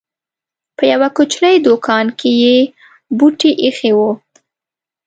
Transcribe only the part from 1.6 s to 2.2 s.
دوکان